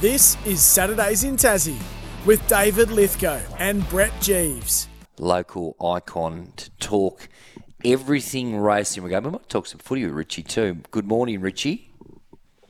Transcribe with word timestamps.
This 0.00 0.38
is 0.46 0.62
Saturdays 0.62 1.24
in 1.24 1.36
Tassie 1.36 1.78
with 2.24 2.46
David 2.48 2.90
Lithgow 2.90 3.38
and 3.58 3.86
Brett 3.90 4.18
Jeeves. 4.22 4.88
Local 5.18 5.76
icon 5.78 6.54
to 6.56 6.70
talk 6.78 7.28
everything 7.84 8.56
racing. 8.56 9.02
We 9.02 9.10
go. 9.10 9.20
We 9.20 9.32
might 9.32 9.50
talk 9.50 9.66
some 9.66 9.78
footy 9.78 10.06
with 10.06 10.14
Richie 10.14 10.42
too. 10.42 10.78
Good 10.90 11.06
morning, 11.06 11.42
Richie. 11.42 11.92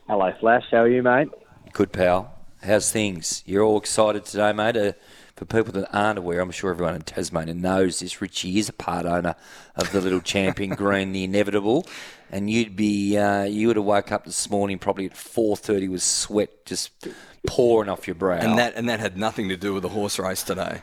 Hello, 0.09 0.33
Flash. 0.41 0.65
How 0.73 0.79
are 0.79 0.89
you, 0.89 1.05
mate? 1.05 1.29
Good 1.73 1.93
pal. 1.93 2.35
How's 2.65 2.91
things? 2.91 3.45
You're 3.47 3.63
all 3.63 3.79
excited 3.79 4.25
today, 4.25 4.53
mate. 4.53 4.77
Uh, 4.77 4.93
for 5.41 5.47
people 5.47 5.73
that 5.73 5.89
aren't 5.97 6.19
aware, 6.19 6.41
I'm 6.41 6.51
sure 6.51 6.71
everyone 6.71 6.95
in 6.95 7.01
Tasmania 7.01 7.55
knows 7.55 8.01
this. 8.01 8.21
Richie 8.21 8.59
is 8.59 8.69
a 8.69 8.75
part 8.75 9.07
owner 9.07 9.35
of 9.75 9.91
the 9.91 10.03
little 10.03 10.21
champion 10.21 10.75
green, 10.75 11.13
the 11.13 11.25
inevitable. 11.25 11.87
And 12.31 12.51
you'd 12.51 12.77
be, 12.77 13.17
uh, 13.17 13.45
you 13.45 13.69
would 13.69 13.77
have 13.77 13.87
woke 13.87 14.13
up 14.13 14.27
this 14.27 14.51
morning 14.51 14.79
probably 14.79 15.07
at 15.07 15.15
4:30 15.15 15.89
with 15.89 16.03
sweat 16.03 16.67
just 16.67 17.09
pouring 17.47 17.89
off 17.89 18.07
your 18.07 18.17
brow. 18.17 18.37
And 18.37 18.59
that 18.59 18.75
and 18.77 18.87
that 18.91 19.01
had 19.01 19.17
nothing 19.17 19.49
to 19.49 19.57
do 19.57 19.73
with 19.73 19.83
the 19.83 19.89
horse 19.89 20.19
race 20.19 20.43
today. 20.43 20.83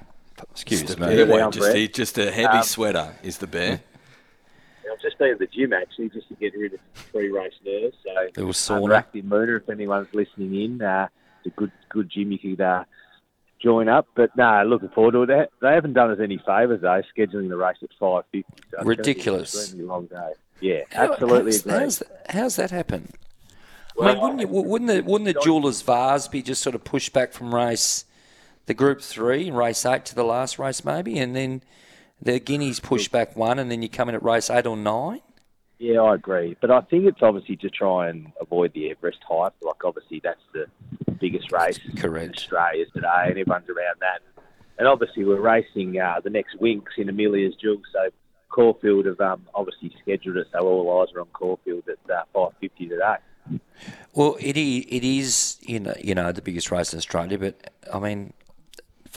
excuse 0.50 0.82
Just 0.82 1.00
me. 1.00 1.06
a, 1.06 1.26
down, 1.28 1.52
just, 1.52 1.76
a, 1.76 1.88
just 1.88 2.18
a 2.18 2.32
heavy 2.32 2.58
Um, 2.58 2.64
sweater 2.64 3.14
is 3.22 3.38
the 3.38 3.46
bear. 3.46 3.80
I've 4.92 5.02
just 5.04 5.20
been 5.20 5.34
at 5.34 5.38
the 5.38 5.46
gym 5.46 5.72
actually, 5.72 6.10
just 6.10 6.30
to 6.30 6.34
get 6.34 6.58
rid 6.58 6.74
of 6.74 6.80
pre-race 7.12 7.54
nerves. 7.64 7.96
So 8.04 8.42
it 8.42 8.44
was 8.44 8.58
sauna. 8.58 8.86
under 8.86 8.96
active 8.96 9.26
motor, 9.26 9.58
if 9.58 9.70
anyone's 9.70 10.12
listening 10.14 10.56
in, 10.60 10.82
uh, 10.82 11.10
it's 11.44 11.54
a 11.54 11.60
good 11.60 11.72
good 11.90 12.10
gym 12.10 12.32
you 12.32 12.40
could 12.40 12.60
uh, 12.60 12.84
join 13.62 13.90
up. 13.90 14.08
But 14.16 14.36
no, 14.36 14.64
looking 14.66 14.90
forward 14.90 15.12
to 15.14 15.24
it. 15.24 15.28
They, 15.28 15.68
they 15.68 15.74
haven't 15.74 15.94
done 15.94 16.12
us 16.12 16.20
any 16.22 16.38
favours 16.46 16.82
though, 16.82 17.02
scheduling 17.18 17.50
the 17.50 17.58
race 17.58 17.78
at 17.84 17.90
five 18.00 18.24
fifty. 18.32 18.46
So 18.48 18.64
it's 18.64 18.72
gonna 18.72 18.84
be 18.86 18.92
an 18.94 18.98
Ridiculous. 18.98 19.74
long 19.76 20.06
day. 20.08 20.32
Yeah, 20.60 20.82
How- 20.92 21.12
absolutely 21.14 21.52
how's, 21.52 21.60
agree. 21.62 21.72
How's, 21.80 22.04
how's 22.30 22.56
that 22.58 22.72
happen? 22.72 23.12
I 24.00 24.14
mean, 24.14 24.22
wouldn't, 24.22 24.42
you, 24.42 24.48
wouldn't 24.48 24.88
the 24.90 25.02
wouldn't 25.02 25.34
the 25.34 25.40
jeweller's 25.44 25.82
vase 25.82 26.28
be 26.28 26.42
just 26.44 26.62
sort 26.62 26.76
of 26.76 26.84
pushed 26.84 27.14
back 27.14 27.34
from 27.34 27.54
race, 27.54 28.06
the 28.68 28.74
Group 28.76 29.02
Three 29.02 29.48
and 29.48 29.58
race 29.58 29.86
eight 29.86 30.06
to 30.06 30.16
the 30.16 30.24
last 30.24 30.60
race 30.60 30.86
maybe, 30.86 31.18
and 31.18 31.36
then 31.36 31.64
the 32.22 32.40
Guineas 32.40 32.80
pushed 32.80 33.12
back 33.12 33.36
one, 33.36 33.58
and 33.60 33.72
then 33.72 33.82
you 33.82 33.90
come 33.90 34.08
in 34.10 34.14
at 34.16 34.22
race 34.24 34.50
eight 34.52 34.68
or 34.68 34.78
nine? 34.78 35.22
Yeah, 35.80 36.02
I 36.02 36.16
agree. 36.16 36.58
But 36.60 36.72
I 36.72 36.82
think 36.82 37.06
it's 37.06 37.22
obviously 37.22 37.56
to 37.58 37.70
try 37.70 38.10
and 38.10 38.32
avoid 38.42 38.74
the 38.74 38.90
Everest 38.90 39.20
hype. 39.28 39.54
Like, 39.62 39.86
obviously, 39.86 40.22
that's 40.24 40.42
the 40.54 40.66
biggest 41.20 41.52
race 41.52 41.80
in 41.86 42.32
Australia 42.32 42.86
today, 42.94 43.24
and 43.26 43.38
everyone's 43.38 43.70
around 43.70 43.98
that. 44.00 44.22
And 44.80 44.88
obviously, 44.88 45.24
we're 45.24 45.40
racing 45.40 46.00
uh, 46.00 46.20
the 46.24 46.30
next 46.30 46.60
Winks 46.60 46.94
in 46.98 47.10
Amelia's 47.10 47.56
Jewel, 47.56 47.82
so 47.92 48.10
Caulfield 48.50 49.06
have 49.06 49.20
um, 49.22 49.48
obviously 49.54 49.94
scheduled 50.02 50.38
it, 50.38 50.48
so 50.52 50.60
all 50.60 51.02
eyes 51.02 51.14
are 51.16 51.22
on 51.22 51.28
Caulfield 51.28 51.84
at 51.88 52.12
uh, 52.12 52.24
5.50 52.34 52.90
today. 52.90 53.16
Well, 54.14 54.36
it 54.40 54.58
is, 54.58 54.86
it 54.90 55.04
is 55.04 55.58
you 55.62 55.80
know 55.80 55.94
you 56.02 56.16
know 56.16 56.32
the 56.32 56.42
biggest 56.42 56.72
race 56.72 56.92
in 56.92 56.98
Australia, 56.98 57.38
but 57.38 57.72
I 57.94 58.00
mean, 58.00 58.34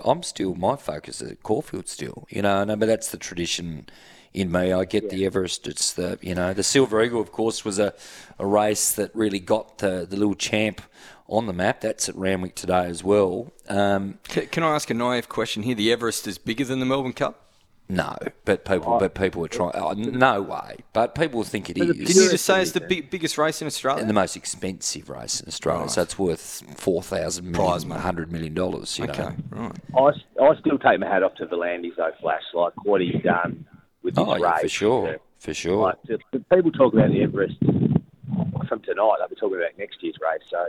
I'm 0.05 0.23
still 0.23 0.55
my 0.55 0.77
focus 0.77 1.21
is 1.21 1.33
at 1.33 1.43
Caulfield 1.43 1.89
still. 1.89 2.27
You 2.31 2.43
know, 2.43 2.61
and 2.63 2.71
I 2.71 2.75
mean 2.75 2.89
that's 2.89 3.11
the 3.11 3.19
tradition 3.19 3.87
in 4.33 4.53
me. 4.53 4.73
I 4.73 4.85
get 4.85 5.11
the 5.11 5.27
Everest. 5.27 5.67
It's 5.67 5.93
the 5.93 6.19
you 6.21 6.35
know 6.35 6.53
the 6.53 6.63
Silver 6.63 7.03
Eagle, 7.03 7.21
of 7.21 7.33
course, 7.33 7.65
was 7.65 7.79
a, 7.79 7.95
a 8.39 8.47
race 8.47 8.93
that 8.93 9.15
really 9.15 9.41
got 9.41 9.79
the 9.79 10.07
the 10.09 10.17
little 10.17 10.35
champ 10.35 10.81
on 11.29 11.47
the 11.47 11.53
map. 11.53 11.81
That's 11.81 12.09
at 12.09 12.17
Randwick 12.17 12.55
today 12.55 12.87
as 12.87 13.05
well. 13.05 13.53
Um, 13.69 14.19
C- 14.29 14.47
Can 14.47 14.63
I 14.63 14.75
ask 14.75 14.91
a 14.91 14.95
naive 14.95 15.29
question 15.29 15.63
here? 15.63 15.75
The 15.75 15.93
Everest 15.93 16.27
is 16.27 16.39
bigger 16.39 16.65
than 16.65 16.81
the 16.81 16.87
Melbourne 16.87 17.13
Cup. 17.13 17.50
No, 17.91 18.17
but 18.45 18.65
people 18.65 18.99
but 18.99 19.15
people 19.15 19.45
are 19.45 19.49
trying. 19.49 19.73
Oh, 19.75 19.93
no 19.93 20.41
way. 20.43 20.77
But 20.93 21.15
people 21.17 21.43
think 21.43 21.69
it 21.71 21.77
is. 21.77 21.89
the 21.89 21.93
Didn't 21.95 22.23
you 22.23 22.31
just 22.31 22.45
say 22.45 22.61
it's 22.63 22.71
it's 22.71 22.79
the 22.79 22.87
big, 22.87 23.11
biggest 23.11 23.37
race 23.37 23.61
in 23.61 23.67
Australia? 23.67 24.01
and 24.01 24.09
the 24.09 24.15
most 24.15 24.37
expensive 24.37 25.09
race 25.11 25.41
in 25.41 25.49
Australia, 25.49 25.89
so 25.89 26.03
it's 26.03 26.19
worth 26.19 26.63
four 26.77 27.03
thousand 27.03 27.53
Prize 27.53 27.85
million, 27.85 27.89
money. 27.89 28.01
hundred 28.01 28.31
million 28.33 28.55
dollars. 28.55 28.97
You 28.99 29.07
okay, 29.07 29.31
know. 29.51 29.73
right. 29.97 30.15
I, 30.41 30.43
I 30.45 30.61
still 30.61 30.79
take 30.79 31.01
my 31.01 31.09
hat 31.09 31.23
off 31.25 31.35
to 31.37 31.47
V'landys, 31.47 31.97
though, 31.97 32.13
Flash, 32.21 32.43
like 32.55 32.73
what 32.85 33.01
he's 33.01 33.21
done 33.25 33.67
with 34.03 34.15
this 34.15 34.25
Oh, 34.25 34.35
race. 34.35 34.43
yeah, 34.43 34.59
for 34.59 34.69
sure, 34.69 35.17
for 35.39 35.53
sure. 35.55 35.83
Like, 35.83 36.03
the, 36.07 36.19
the 36.33 36.39
people 36.55 36.71
talk 36.71 36.93
about 36.95 37.11
the 37.11 37.23
Everest 37.23 37.57
from 38.69 38.81
tonight. 38.83 39.17
They'll 39.19 39.29
be 39.29 39.35
talking 39.35 39.57
about 39.59 39.77
next 39.79 40.03
year's 40.03 40.17
race. 40.23 40.43
So 40.51 40.69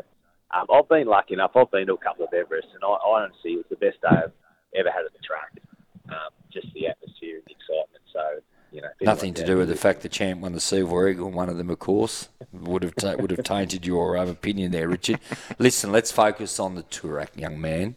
um, 0.58 0.66
I've 0.74 0.90
been 0.90 1.08
lucky 1.08 1.36
enough. 1.36 1.52
I've 1.56 1.70
been 1.72 1.88
to 1.88 1.94
a 1.94 1.98
couple 1.98 2.26
of 2.26 2.32
Everests, 2.32 2.74
and 2.74 2.84
I, 2.84 2.88
I 2.88 3.22
honestly, 3.24 3.52
it 3.52 3.58
was 3.58 3.66
the 3.70 3.76
best 3.76 4.02
day 4.02 4.10
I've 4.10 4.32
ever 4.76 4.90
had 4.90 5.06
at 5.06 5.14
the 5.14 5.20
track. 5.20 5.52
Um, 6.10 6.32
just 6.52 6.74
the 6.74 6.88
atmosphere 6.88 7.38
and 7.38 7.44
the 7.46 7.52
excitement. 7.52 8.04
So 8.14 8.42
you 8.72 8.82
know, 8.82 8.88
Nothing 9.02 9.30
anyone's 9.30 9.40
to 9.40 9.46
do 9.46 9.58
with 9.58 9.68
the 9.70 9.76
fact 9.76 10.02
the 10.02 10.10
champ 10.10 10.42
won 10.42 10.54
the 10.54 10.62
Silver 10.62 11.10
Eagle. 11.10 11.30
One 11.30 11.50
of 11.50 11.58
them, 11.58 11.70
of 11.70 11.80
course, 11.80 12.30
would 12.54 12.84
have 12.84 12.96
ta- 12.96 13.16
would 13.18 13.32
have 13.32 13.44
tainted 13.44 13.86
your 13.86 14.18
um, 14.18 14.30
opinion 14.30 14.72
there, 14.72 14.88
Richard. 14.88 15.20
Listen, 15.60 15.92
let's 15.92 16.12
focus 16.12 16.60
on 16.60 16.76
the 16.76 16.84
Toorak, 16.84 17.36
young 17.36 17.60
man. 17.60 17.96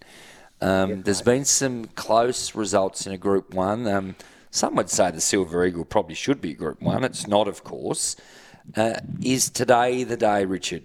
Um, 0.60 1.02
there's 1.02 1.22
been 1.22 1.44
some 1.44 1.84
close 1.94 2.54
results 2.54 3.06
in 3.06 3.12
a 3.12 3.18
Group 3.18 3.54
One. 3.54 3.86
Um, 3.86 4.16
some 4.50 4.74
would 4.76 4.90
say 4.90 5.10
the 5.10 5.20
Silver 5.20 5.64
Eagle 5.64 5.84
probably 5.84 6.14
should 6.14 6.40
be 6.40 6.54
Group 6.54 6.80
One. 6.80 7.04
It's 7.04 7.26
not, 7.26 7.46
of 7.46 7.62
course. 7.64 8.16
Uh, 8.76 8.94
is 9.22 9.50
today 9.50 10.04
the 10.04 10.16
day, 10.16 10.44
Richard? 10.44 10.84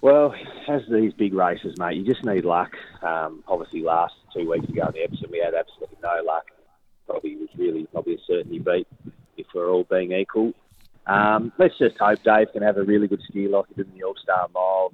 Well, 0.00 0.34
as 0.68 0.82
these 0.90 1.12
big 1.14 1.34
races, 1.34 1.78
mate, 1.78 1.96
you 1.96 2.04
just 2.04 2.24
need 2.24 2.44
luck. 2.44 2.72
Um, 3.02 3.42
obviously, 3.48 3.82
last 3.82 4.14
two 4.34 4.48
weeks 4.50 4.68
ago 4.68 4.86
in 4.86 4.92
the 4.92 5.02
Epsom, 5.02 5.30
we 5.30 5.38
had 5.38 5.54
absolutely 5.54 5.96
no 6.02 6.22
luck. 6.24 6.44
Probably 7.06 7.36
was 7.36 7.48
really 7.56 7.86
probably 7.86 8.14
a 8.14 8.18
certainty 8.26 8.58
beat 8.58 8.86
if 9.36 9.46
we're 9.54 9.70
all 9.70 9.84
being 9.84 10.12
equal. 10.12 10.52
Um, 11.06 11.52
let's 11.58 11.78
just 11.78 11.96
hope 11.98 12.22
Dave 12.24 12.52
can 12.52 12.62
have 12.62 12.76
a 12.76 12.82
really 12.82 13.06
good 13.06 13.22
steer 13.28 13.48
like 13.48 13.66
he 13.68 13.74
did 13.74 13.92
in 13.92 13.98
the 13.98 14.04
All 14.04 14.16
Star 14.20 14.48
Mile. 14.52 14.92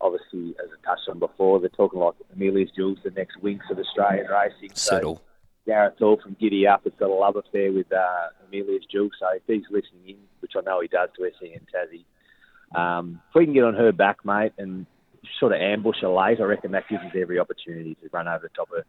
Obviously, 0.00 0.54
as 0.62 0.68
I 0.70 0.86
touched 0.86 1.08
on 1.08 1.18
before, 1.18 1.60
they're 1.60 1.68
talking 1.70 2.00
like 2.00 2.14
Amelia's 2.34 2.70
Jewels, 2.76 2.98
the 3.04 3.10
next 3.12 3.40
Winks 3.40 3.66
of 3.70 3.78
Australian 3.78 4.26
racing. 4.26 4.70
So 4.74 4.96
Settle. 4.96 5.22
Gareth 5.66 5.98
Hall 5.98 6.20
from 6.22 6.36
Giddy 6.38 6.66
Up 6.66 6.84
has 6.84 6.92
got 6.98 7.08
a 7.08 7.14
love 7.14 7.36
affair 7.36 7.72
with 7.72 7.90
uh, 7.92 8.28
Amelia's 8.46 8.84
Jewel. 8.90 9.10
So 9.18 9.28
if 9.34 9.42
he's 9.46 9.64
listening 9.70 10.08
in, 10.08 10.16
which 10.40 10.52
I 10.56 10.60
know 10.60 10.80
he 10.80 10.88
does 10.88 11.08
to 11.16 11.30
SEN 11.40 11.66
Tassie, 11.74 12.04
um, 12.74 13.20
if 13.28 13.34
we 13.34 13.44
can 13.44 13.54
get 13.54 13.64
on 13.64 13.74
her 13.74 13.92
back, 13.92 14.24
mate, 14.24 14.52
and 14.58 14.86
sort 15.38 15.52
of 15.52 15.60
ambush 15.60 15.96
her 16.02 16.08
late, 16.08 16.40
I 16.40 16.44
reckon 16.44 16.72
that 16.72 16.88
gives 16.88 17.02
us 17.04 17.12
every 17.14 17.38
opportunity 17.38 17.96
to 17.96 18.08
run 18.12 18.28
over 18.28 18.48
the 18.48 18.54
top 18.54 18.70
of 18.70 18.78
her. 18.78 18.84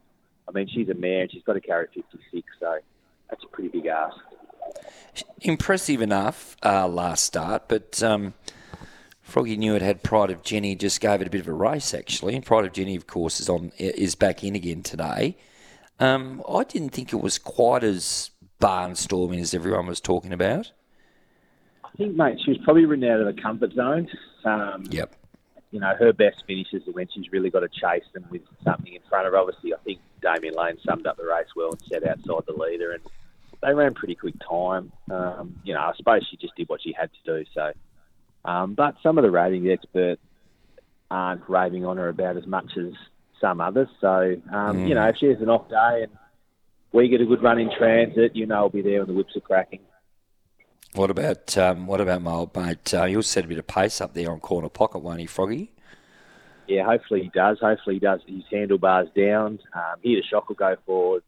I 0.48 0.52
mean, 0.52 0.68
she's 0.68 0.90
a 0.90 0.94
mare 0.94 1.24
and 1.24 1.32
she's 1.32 1.44
got 1.44 1.54
to 1.54 1.62
carry 1.62 1.88
56, 1.94 2.48
so 2.60 2.78
that's 3.30 3.44
a 3.44 3.48
pretty 3.48 3.70
big 3.70 3.88
ask. 3.88 4.18
impressive 5.42 6.02
enough 6.02 6.56
uh, 6.64 6.88
last 6.88 7.24
start, 7.24 7.68
but 7.68 8.02
um, 8.04 8.34
Froggy 9.26 9.58
knew 9.58 9.76
it 9.76 9.82
had 9.82 10.04
Pride 10.04 10.30
of 10.30 10.44
Jenny. 10.44 10.76
Just 10.76 11.02
gave 11.02 11.20
it 11.20 11.28
a 11.28 11.32
bit 11.32 11.42
of 11.42 11.48
a 11.48 11.54
race 11.54 11.94
actually. 11.94 12.36
And 12.36 12.46
Pride 12.46 12.66
of 12.66 12.74
Jenny, 12.74 12.96
of 12.96 13.08
course, 13.08 13.40
is 13.40 13.50
on 13.50 13.72
is 13.78 14.14
back 14.14 14.44
in 14.44 14.56
again 14.56 14.84
today. 14.84 15.38
Um, 16.00 16.44
I 16.48 16.64
didn't 16.64 16.90
think 16.90 17.12
it 17.12 17.22
was 17.22 17.40
quite 17.40 17.84
as 17.84 18.30
barnstorming 18.62 19.40
as 19.40 19.54
everyone 19.54 19.88
was 19.88 20.00
talking 20.00 20.32
about. 20.32 20.72
I 21.96 21.98
think, 21.98 22.16
mate, 22.18 22.40
she 22.44 22.52
was 22.52 22.60
probably 22.66 22.86
ridden 22.86 23.10
out 23.10 23.22
of 23.22 23.28
her 23.28 23.42
comfort 23.42 23.72
zone. 23.72 24.10
Um, 24.44 24.84
Yep. 24.90 25.16
You 25.72 25.80
know, 25.80 25.94
her 25.98 26.12
best 26.14 26.44
finishes 26.46 26.88
are 26.88 26.92
when 26.92 27.08
she's 27.14 27.32
really 27.32 27.50
got 27.50 27.62
to 27.62 27.70
chase 27.70 28.04
them 28.14 28.26
with 28.30 28.42
something 28.64 28.94
in 28.94 29.02
front 29.10 29.28
of 29.28 29.34
her. 29.34 29.40
Obviously, 29.40 29.74
I 29.74 29.78
think 29.78 30.00
Damian 30.22 30.56
Lane 30.56 30.78
summed 30.86 31.08
up 31.08 31.18
the 31.18 31.26
race 31.26 31.48
well 31.56 31.72
and 31.72 31.82
set 31.90 32.08
outside 32.08 32.44
the 32.48 32.54
leader, 32.54 32.92
and 32.92 33.02
they 33.62 33.74
ran 33.74 33.94
pretty 33.94 34.16
quick 34.16 34.36
time. 34.48 34.92
Um, 35.10 35.60
you 35.64 35.74
know, 35.74 35.80
I 35.82 35.94
suppose 35.98 36.26
she 36.30 36.38
just 36.38 36.56
did 36.56 36.70
what 36.70 36.82
she 36.82 36.94
had 36.98 37.10
to 37.12 37.40
do. 37.40 37.46
So, 37.54 37.72
um, 38.46 38.74
but 38.74 38.96
some 39.02 39.18
of 39.18 39.24
the 39.24 39.32
ratings 39.32 39.68
experts 39.70 40.22
aren't 41.12 41.50
raving 41.50 41.86
on 41.86 41.98
her 41.98 42.10
about 42.10 42.38
as 42.38 42.46
much 42.46 42.72
as 42.78 42.94
some 43.42 43.60
others. 43.60 43.90
So, 44.02 44.36
um, 44.54 44.86
you 44.86 44.96
know, 44.96 45.08
if 45.08 45.18
she 45.18 45.28
has 45.28 45.42
an 45.42 45.50
off 45.50 45.70
day 45.70 46.04
and 46.04 46.12
we 46.94 47.10
get 47.10 47.22
a 47.22 47.26
good 47.26 47.44
run 47.44 47.60
in 47.60 47.70
transit, 47.78 48.36
you 48.36 48.46
know, 48.46 48.56
I'll 48.56 48.70
be 48.70 48.82
there 48.82 49.00
when 49.00 49.08
the 49.08 49.14
whips 49.14 49.36
are 49.36 49.42
cracking. 49.42 49.82
What 50.96 51.12
about 51.12 51.58
um, 51.58 51.88
what 51.88 52.00
about 52.00 52.22
my 52.22 52.32
old 52.32 52.56
mate? 52.56 52.94
Uh, 52.94 53.04
he'll 53.06 53.22
set 53.22 53.44
a 53.44 53.48
bit 53.48 53.58
of 53.58 53.68
pace 53.68 54.00
up 54.00 54.14
there 54.14 54.32
on 54.32 54.40
corner 54.40 54.70
pocket, 54.70 55.00
won't 55.00 55.20
he, 55.20 55.26
Froggy? 55.26 55.72
Yeah, 56.68 56.86
hopefully 56.86 57.24
he 57.24 57.30
does. 57.30 57.60
Hopefully 57.60 57.98
he 57.98 58.00
does. 58.00 58.22
His 58.26 58.44
handlebars 58.50 59.10
down. 59.16 59.60
Um, 59.74 59.96
here, 60.02 60.20
the 60.20 60.24
shock 60.26 60.48
will 60.48 60.56
go 60.56 60.78
forward. 60.86 61.24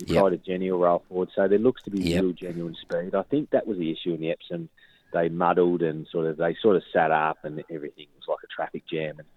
Yep. 0.00 0.08
Yep. 0.08 0.32
Of 0.32 0.44
Jenny 0.44 0.70
will 0.72 0.80
roll 0.80 1.04
forward. 1.08 1.28
So 1.36 1.46
there 1.46 1.58
looks 1.58 1.82
to 1.82 1.90
be 1.90 2.00
Yep. 2.00 2.22
real 2.22 2.32
genuine 2.32 2.74
speed. 2.80 3.14
I 3.14 3.22
think 3.22 3.50
that 3.50 3.66
was 3.66 3.78
the 3.78 3.92
issue 3.92 4.14
in 4.14 4.20
the 4.20 4.30
Epsom. 4.30 4.68
They 5.12 5.28
muddled 5.28 5.82
and 5.82 6.06
sort 6.10 6.26
of 6.26 6.38
they 6.38 6.56
sort 6.60 6.76
of 6.76 6.82
sat 6.92 7.10
up 7.12 7.38
and 7.44 7.62
everything 7.70 8.06
was 8.16 8.24
like 8.26 8.38
a 8.42 8.48
traffic 8.48 8.84
jam. 8.90 9.16
And 9.18 9.28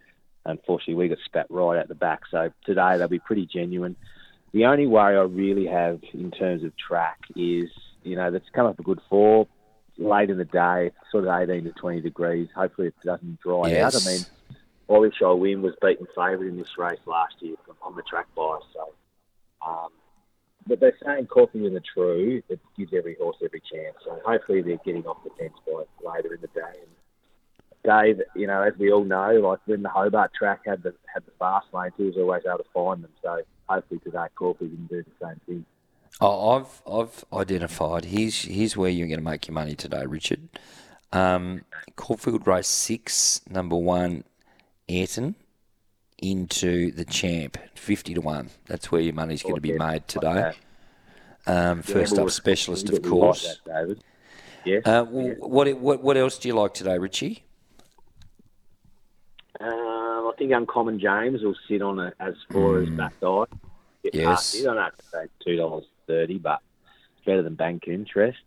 unfortunately, 0.46 0.96
we 0.96 1.10
got 1.10 1.19
spat 1.25 1.46
right 1.50 1.78
at 1.78 1.90
the 1.90 1.94
back. 1.96 2.22
So 2.31 2.52
today 2.66 2.98
they'll 2.98 3.08
be 3.10 3.19
pretty 3.19 3.46
genuine. 3.46 3.96
The 4.54 4.66
only 4.66 4.88
worry 4.88 5.18
I 5.18 5.22
really 5.24 5.68
have 5.68 6.00
in 6.14 6.31
terms 6.31 6.64
of 6.64 6.72
track 6.78 7.19
is, 7.36 7.69
you 8.04 8.16
know, 8.16 8.31
that's 8.31 8.50
come 8.54 8.66
up 8.66 8.80
a 8.80 8.84
good 8.84 9.02
four 9.10 9.46
late 9.98 10.30
in 10.30 10.38
the 10.38 10.46
day, 10.46 10.92
sort 11.12 11.26
of 11.26 11.50
18 11.50 11.66
to 11.66 11.72
20 11.72 12.02
degrees. 12.02 12.48
Hopefully 12.56 12.88
it 12.88 12.96
doesn't 13.04 13.40
dry 13.40 13.70
Yes. 13.70 13.96
out. 13.96 14.02
I 14.02 14.12
mean, 14.12 15.12
Shaw 15.18 15.36
Win 15.36 15.62
was 15.62 15.76
beaten 15.82 16.08
favourite 16.16 16.48
in 16.48 16.58
this 16.58 16.78
race 16.78 17.00
last 17.06 17.36
year 17.42 17.56
on 17.82 17.96
the 17.96 18.04
track 18.04 18.28
by, 18.36 18.60
so. 18.74 18.94
Um, 19.66 19.90
but 20.68 20.80
they're 20.80 20.98
saying 21.04 21.28
Caulfield 21.28 21.66
in 21.66 21.74
the 21.74 21.80
true, 21.82 22.42
it 22.50 22.60
gives 22.78 22.94
every 22.94 23.16
horse 23.16 23.38
every 23.44 23.62
chance. 23.62 23.96
So 24.04 24.20
hopefully 24.26 24.62
they're 24.62 24.78
getting 24.86 25.06
off 25.06 25.24
the 25.24 25.30
fence 25.32 25.54
by 25.66 25.84
later 26.14 26.34
in 26.34 26.42
the 26.42 26.48
day. 26.48 26.62
And 26.82 26.92
Dave, 27.84 28.22
you 28.36 28.48
know, 28.48 28.62
as 28.62 28.74
we 28.78 28.92
all 28.92 29.06
know, 29.06 29.32
like 29.40 29.60
when 29.66 29.82
the 29.82 29.90
Hobart 29.90 30.32
track 30.34 30.62
had 30.66 30.84
the 30.84 30.94
had 31.14 31.26
the 31.26 31.32
fast 31.40 31.68
lanes, 31.74 31.94
he 31.98 32.04
was 32.04 32.18
always 32.18 32.44
able 32.46 32.58
to 32.58 32.70
find 32.74 33.04
them. 33.04 33.12
So 33.24 33.42
hopefully 33.68 34.00
today 34.04 34.26
Caulfield 34.36 34.72
can 34.72 34.88
do 34.88 35.04
the 35.04 35.26
same 35.26 35.40
thing. 35.46 35.66
Oh, 36.19 36.58
I've 36.58 36.81
I've 36.92 37.25
identified. 37.31 38.06
Here's 38.06 38.42
here's 38.44 38.75
where 38.75 38.90
you're 38.90 39.08
going 39.08 39.19
to 39.19 39.24
make 39.24 39.48
your 39.48 39.54
money 39.54 39.75
today, 39.75 40.06
Richard. 40.06 40.50
Um, 41.14 41.62
Caulfield 41.96 42.48
race 42.48 42.68
six, 42.68 43.42
number 43.50 43.75
one, 43.75 44.24
Ayrton, 44.90 45.36
into 46.18 46.92
the 46.92 47.06
champ, 47.06 47.58
fifty 47.75 48.14
to 48.16 48.22
one. 48.22 48.50
That's 48.66 48.92
where 48.92 49.02
your 49.02 49.14
money's 49.14 49.44
going 49.44 49.56
to 49.56 49.62
be 49.62 49.78
made 49.78 50.08
today. 50.08 50.54
Um, 51.46 51.81
first 51.84 52.18
up, 52.18 52.31
specialist, 52.31 52.90
of 52.90 53.02
course. 53.04 53.60
David. 53.66 54.04
Yeah. 54.66 54.80
Uh, 54.86 55.04
what 55.06 55.72
what 55.78 56.02
what 56.02 56.18
else 56.18 56.40
do 56.40 56.48
you 56.48 56.56
like 56.56 56.74
today, 56.74 56.98
Richie? 56.98 57.44
Um, 59.60 59.69
I 59.69 60.31
think 60.38 60.52
Uncommon 60.52 61.00
James 61.00 61.42
will 61.44 61.56
sit 61.68 61.81
on 61.81 62.00
it 62.00 62.16
as 62.19 62.34
far 62.52 62.80
as 62.80 62.90
back 62.90 63.14
side. 63.22 63.48
Get 64.04 64.16
Yes. 64.16 64.25
past. 64.25 64.58
I 64.60 64.64
don't 64.64 64.78
have 64.78 64.98
to 64.98 65.06
say 65.06 65.28
two 65.44 65.56
dollars 65.56 65.86
thirty, 66.07 66.38
but 66.38 66.59
it's 67.18 67.25
better 67.25 67.44
than 67.44 67.56
bank 67.56 67.83
interest. 67.88 68.39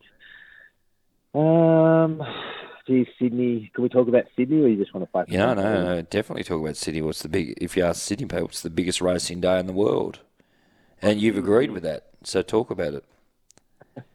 Um, 1.35 2.23
geez, 2.87 3.07
Sydney. 3.19 3.71
Can 3.75 3.83
we 3.83 3.89
talk 3.89 4.09
about 4.09 4.25
Sydney, 4.37 4.63
or 4.63 4.69
you 4.69 4.77
just 4.77 4.95
want 4.95 5.07
to 5.07 5.13
focus? 5.13 5.33
Yeah, 5.33 5.55
no, 5.55 5.85
no, 5.85 6.03
definitely 6.03 6.45
talk 6.45 6.61
about 6.61 6.77
City. 6.77 7.01
What's 7.03 7.23
the 7.23 7.29
big? 7.29 7.55
If 7.61 7.77
you 7.77 7.85
ask 7.85 8.03
Sydney 8.03 8.27
people, 8.27 8.45
what's 8.45 8.63
the 8.63 8.71
biggest 8.71 9.01
racing 9.01 9.41
day 9.41 9.59
in 9.61 9.67
the 9.67 9.73
world? 9.73 10.21
And 11.03 11.21
you've 11.21 11.39
agreed 11.39 11.71
with 11.71 11.83
that, 11.85 12.09
so 12.25 12.43
talk 12.43 12.71
about 12.71 12.95
it. 12.95 13.05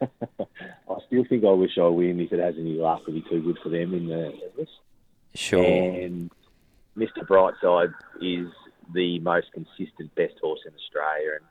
I 0.00 0.96
still 1.06 1.24
think 1.28 1.44
I 1.44 1.50
wish 1.50 1.78
I 1.78 1.86
win 1.86 2.20
if 2.20 2.32
it 2.32 2.40
has 2.40 2.54
any 2.58 2.74
luck. 2.74 3.02
It'd 3.02 3.14
be 3.14 3.28
too 3.28 3.42
good 3.42 3.58
for 3.62 3.68
them 3.68 3.94
in 3.94 4.06
the. 4.08 4.32
Sure. 5.34 5.64
And 5.64 6.30
Mr. 6.96 7.26
Brightside 7.26 7.92
is 8.22 8.48
the 8.94 9.18
most 9.18 9.48
consistent 9.52 10.14
best 10.14 10.34
horse 10.40 10.60
in 10.66 10.72
Australia. 10.74 11.32
And 11.36 11.44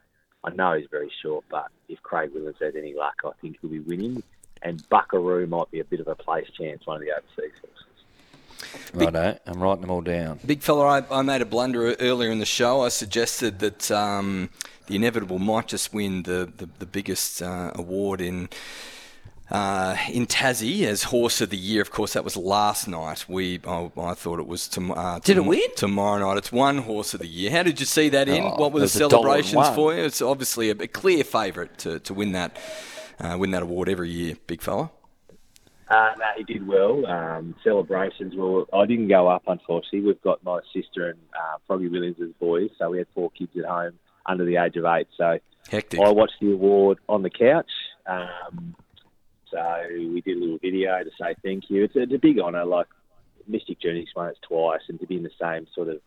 I 0.45 0.53
know 0.53 0.77
he's 0.77 0.87
very 0.91 1.11
short, 1.21 1.43
but 1.49 1.67
if 1.89 2.01
Craig 2.03 2.31
Williams 2.33 2.57
has 2.61 2.75
any 2.75 2.93
luck, 2.93 3.15
I 3.25 3.31
think 3.41 3.57
he'll 3.61 3.69
be 3.69 3.79
winning. 3.79 4.21
And 4.61 4.87
Buckaroo 4.89 5.47
might 5.47 5.69
be 5.71 5.79
a 5.79 5.83
bit 5.83 5.99
of 5.99 6.07
a 6.07 6.15
place 6.15 6.47
chance, 6.57 6.85
one 6.85 6.97
of 6.97 7.01
the 7.01 7.11
overseas 7.11 7.59
horses. 7.61 8.93
Righto, 8.93 9.39
I'm 9.45 9.61
writing 9.61 9.81
them 9.81 9.91
all 9.91 10.01
down. 10.01 10.39
Big 10.45 10.61
fella, 10.61 11.01
I, 11.01 11.19
I 11.19 11.21
made 11.23 11.41
a 11.41 11.45
blunder 11.45 11.93
earlier 11.95 12.31
in 12.31 12.39
the 12.39 12.45
show. 12.45 12.81
I 12.81 12.89
suggested 12.89 13.59
that 13.59 13.91
um, 13.91 14.49
the 14.87 14.95
inevitable 14.95 15.39
might 15.39 15.67
just 15.67 15.93
win 15.93 16.23
the 16.23 16.51
the, 16.55 16.69
the 16.79 16.85
biggest 16.85 17.41
uh, 17.41 17.71
award 17.75 18.21
in. 18.21 18.49
Uh, 19.51 19.95
in 20.11 20.25
Tassie 20.25 20.85
as 20.87 21.03
horse 21.03 21.39
of 21.39 21.51
the 21.51 21.57
year, 21.57 21.79
of 21.81 21.91
course, 21.91 22.13
that 22.13 22.23
was 22.23 22.35
last 22.35 22.87
night. 22.87 23.25
We, 23.29 23.59
I, 23.67 23.91
I 23.95 24.13
thought 24.15 24.39
it 24.39 24.47
was 24.47 24.67
tom- 24.67 24.91
uh, 24.91 25.19
Did 25.19 25.37
it 25.37 25.45
win? 25.45 25.61
tomorrow 25.75 26.17
night. 26.19 26.37
It's 26.37 26.51
one 26.51 26.79
horse 26.79 27.13
of 27.13 27.19
the 27.19 27.27
year. 27.27 27.51
How 27.51 27.61
did 27.61 27.79
you 27.79 27.85
see 27.85 28.09
that 28.09 28.27
in? 28.27 28.43
Oh, 28.43 28.55
what 28.55 28.71
were 28.71 28.79
the 28.79 28.87
there's 28.87 28.95
a 28.95 29.07
dollar 29.07 29.35
and 29.35 29.45
celebrations 29.45 29.75
for 29.75 29.93
you? 29.93 30.03
It's 30.03 30.21
obviously 30.21 30.69
a, 30.71 30.73
a 30.73 30.87
clear 30.87 31.23
favourite 31.23 31.77
to, 31.79 31.99
to 31.99 32.13
win 32.13 32.31
that 32.31 32.57
uh, 33.19 33.37
win 33.39 33.51
that 33.51 33.61
award 33.61 33.87
every 33.87 34.09
year, 34.09 34.35
big 34.47 34.61
fella. 34.61 34.89
Uh, 35.87 36.11
no, 36.17 36.25
he 36.35 36.43
did 36.43 36.65
well. 36.67 37.05
Um, 37.05 37.53
celebrations 37.63 38.33
were. 38.35 38.65
I 38.73 38.87
didn't 38.87 39.09
go 39.09 39.27
up, 39.27 39.43
unfortunately. 39.45 40.01
We've 40.01 40.21
got 40.23 40.43
my 40.43 40.59
sister 40.73 41.09
and 41.09 41.19
uh, 41.35 41.57
Froggy 41.67 41.87
Williams' 41.87 42.33
boys, 42.39 42.71
so 42.79 42.89
we 42.89 42.97
had 42.97 43.07
four 43.13 43.29
kids 43.29 43.51
at 43.57 43.65
home 43.65 43.93
under 44.25 44.43
the 44.43 44.57
age 44.57 44.75
of 44.75 44.85
eight. 44.85 45.07
So 45.15 45.37
Hectic. 45.69 45.99
I 45.99 46.09
watched 46.09 46.39
the 46.41 46.51
award 46.51 46.97
on 47.07 47.21
the 47.21 47.29
couch. 47.29 47.69
Um, 48.07 48.75
so 49.55 49.87
we 49.89 50.21
did 50.21 50.37
a 50.37 50.39
little 50.39 50.57
video 50.57 51.03
to 51.03 51.09
say 51.19 51.35
thank 51.43 51.69
you. 51.69 51.85
It's, 51.85 51.93
it's 51.95 52.13
a 52.13 52.17
big 52.17 52.39
honour. 52.39 52.65
Like 52.65 52.87
Mystic 53.47 53.79
Journeys 53.79 54.09
won 54.15 54.29
it 54.29 54.37
twice, 54.47 54.81
and 54.89 54.99
to 54.99 55.07
be 55.07 55.17
in 55.17 55.23
the 55.23 55.31
same 55.39 55.67
sort 55.73 55.89
of 55.89 56.01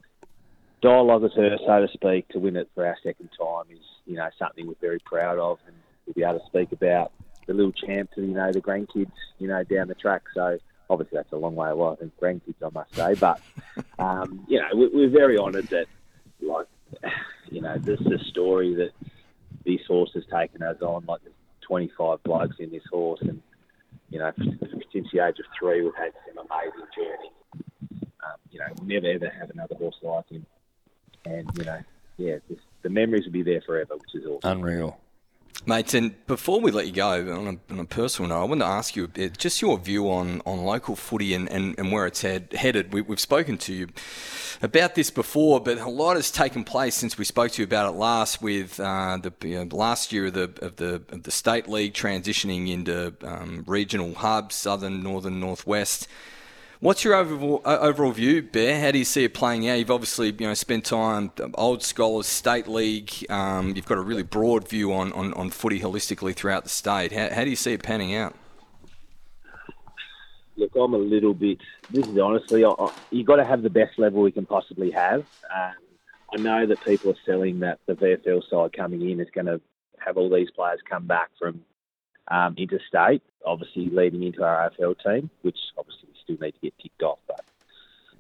dialogue 0.83 1.25
as 1.25 1.33
her, 1.35 1.57
so 1.67 1.87
to 1.87 1.89
speak, 1.93 2.29
to 2.29 2.39
win 2.39 2.57
it 2.57 2.69
for 2.75 2.87
our 2.87 2.97
second 3.03 3.31
time 3.39 3.65
is 3.71 3.85
you 4.07 4.17
know 4.17 4.29
something 4.39 4.67
we're 4.67 4.75
very 4.81 4.99
proud 5.01 5.39
of, 5.39 5.59
and 5.67 5.77
to 6.07 6.13
be 6.13 6.23
able 6.23 6.41
to 6.41 6.47
speak 6.47 6.73
about 6.73 7.13
the 7.47 7.55
little 7.55 7.73
champ 7.73 8.11
to 8.15 8.21
you 8.21 8.35
know 8.35 8.53
the 8.53 8.61
grandkids 8.61 9.13
you 9.39 9.49
know 9.49 9.65
down 9.65 9.89
the 9.89 9.95
track. 9.95 10.23
So 10.35 10.59
obviously 10.91 11.17
that's 11.17 11.33
a 11.33 11.37
long 11.37 11.55
way 11.55 11.71
away. 11.71 11.97
Think 11.99 12.13
grandkids, 12.21 12.63
I 12.63 12.71
must 12.73 12.95
say, 12.95 13.15
but 13.15 13.41
um, 13.99 14.45
you 14.47 14.61
know 14.61 14.69
we, 14.77 14.89
we're 14.89 15.11
very 15.11 15.39
honoured 15.39 15.69
that 15.69 15.87
like 16.43 16.67
you 17.51 17.63
know 17.63 17.79
this 17.79 18.01
is 18.01 18.21
a 18.21 18.25
story 18.25 18.75
that 18.75 18.91
this 19.65 19.81
horse 19.87 20.11
has 20.15 20.25
taken 20.27 20.63
us 20.63 20.81
on. 20.83 21.05
Like 21.07 21.23
there's 21.23 21.35
25 21.69 22.23
blokes 22.25 22.57
in 22.59 22.71
this 22.71 22.83
horse, 22.91 23.21
and 23.23 23.41
you 24.11 24.19
know 24.19 24.33
since 24.93 25.07
the 25.13 25.25
age 25.25 25.39
of 25.39 25.45
three 25.59 25.83
we've 25.83 25.95
had 25.95 26.13
some 26.27 26.45
amazing 26.47 26.89
journeys. 26.97 27.33
Um, 28.25 28.39
you 28.51 28.59
know 28.59 28.67
we'll 28.77 28.89
never 28.89 29.07
ever 29.07 29.33
have 29.39 29.51
another 29.51 29.77
horse 29.77 29.97
like 30.03 30.29
him, 30.29 30.47
and 31.25 31.49
you 31.57 31.65
know 31.65 31.79
yeah, 32.19 32.37
just, 32.49 32.63
the 32.83 32.91
memories 32.91 33.25
will 33.25 33.33
be 33.33 33.43
there 33.43 33.63
forever, 33.65 33.95
which 33.97 34.15
is 34.15 34.27
awesome. 34.27 34.59
Unreal. 34.59 34.99
Mates, 35.67 35.93
and 35.95 36.27
before 36.27 36.61
we 36.61 36.71
let 36.71 36.87
you 36.87 36.93
go, 36.93 37.11
on 37.37 37.47
a, 37.47 37.73
on 37.73 37.81
a 37.81 37.85
personal 37.85 38.31
note, 38.31 38.41
I 38.41 38.45
wanted 38.45 38.65
to 38.65 38.71
ask 38.71 38.97
you 38.97 39.05
a 39.05 39.09
bit, 39.09 39.37
just 39.37 39.61
your 39.61 39.79
view 39.79 40.11
on, 40.11 40.41
on 40.47 40.65
local 40.65 40.97
footy 40.97 41.35
and, 41.35 41.51
and, 41.51 41.79
and 41.79 41.93
where 41.93 42.07
it's 42.07 42.23
head, 42.23 42.53
headed. 42.53 42.93
We, 42.93 43.03
we've 43.03 43.21
spoken 43.21 43.59
to 43.59 43.75
you 43.75 43.89
about 44.63 44.95
this 44.95 45.11
before, 45.11 45.61
but 45.61 45.79
a 45.79 45.89
lot 45.89 46.17
has 46.17 46.31
taken 46.31 46.65
place 46.65 46.95
since 46.95 47.19
we 47.19 47.25
spoke 47.25 47.53
to 47.53 47.63
you 47.63 47.65
about 47.67 47.93
it 47.93 47.97
last. 47.97 48.41
With 48.41 48.81
uh, 48.81 49.19
the 49.19 49.33
you 49.47 49.65
know, 49.65 49.77
last 49.77 50.13
year 50.13 50.27
of 50.27 50.35
the 50.35 50.53
of 50.63 50.77
the 50.77 51.03
of 51.11 51.23
the 51.25 51.31
state 51.31 51.69
league 51.69 51.95
transitioning 51.95 52.71
into 52.71 53.15
um, 53.23 53.65
regional 53.67 54.15
hubs, 54.15 54.55
southern, 54.55 55.03
northern, 55.03 55.41
northwest. 55.41 56.09
What's 56.81 57.03
your 57.03 57.17
overall, 57.17 57.61
uh, 57.65 57.79
overall 57.81 58.13
view, 58.13 58.41
Bear? 58.41 58.81
How 58.81 58.93
do 58.93 58.99
you 58.99 59.05
see 59.05 59.25
it 59.25 59.35
playing 59.35 59.69
out? 59.69 59.81
You've 59.81 59.91
obviously 59.91 60.29
you 60.29 60.47
know 60.47 60.55
spent 60.55 60.85
time 60.85 61.33
um, 61.43 61.53
old 61.59 61.83
scholars, 61.83 62.29
state 62.29 62.69
league. 62.69 63.11
Um, 63.29 63.75
you've 63.75 63.87
got 63.87 63.99
a 63.99 64.01
really 64.01 64.23
broad 64.23 64.69
view 64.69 64.93
on, 64.93 65.13
on, 65.15 65.35
on 65.35 65.51
footy 65.51 65.81
holistically 65.81 66.37
throughout 66.37 66.63
the 66.63 66.71
state. 66.71 67.11
How, 67.11 67.35
how 67.35 67.43
do 67.43 67.51
you 67.51 67.57
see 67.57 67.73
it 67.73 67.83
panning 67.83 68.15
out? 68.15 68.37
Look, 70.57 70.71
I'm 70.77 70.95
a 70.95 70.99
little 70.99 71.35
bit. 71.35 71.59
This 71.91 72.07
is 72.07 72.17
honestly, 72.17 72.65
I, 72.65 72.69
I, 72.69 72.93
you 73.11 73.25
got 73.25 73.37
to 73.37 73.45
have 73.45 73.63
the 73.63 73.71
best 73.71 73.99
level 73.99 74.23
we 74.23 74.31
can 74.31 74.47
possibly 74.47 74.93
have. 74.93 75.27
Um, 75.53 75.75
I 76.33 76.37
know 76.37 76.65
that 76.65 76.85
people 76.85 77.11
are 77.11 77.19
selling 77.27 77.59
that 77.61 77.81
the 77.87 77.95
VFL 77.95 78.49
side 78.49 78.73
coming 78.73 79.03
in 79.11 79.19
is 79.19 79.29
going 79.35 79.47
to 79.47 79.61
have 79.99 80.17
all 80.17 80.31
these 80.31 80.51
players 80.53 80.79
come 80.89 81.09
back 81.09 81.31
from 81.41 81.61
um, 82.31 82.55
interstate, 82.57 83.23
obviously 83.45 83.89
leading 83.91 84.23
into 84.23 84.43
our 84.43 84.71
AFL 84.71 84.97
team, 85.03 85.31
which 85.43 85.59
obviously 85.77 86.09
we 86.09 86.15
still 86.23 86.45
need 86.45 86.53
to 86.53 86.61
get 86.61 86.75
ticked 86.81 87.03
off. 87.03 87.19
But 87.27 87.45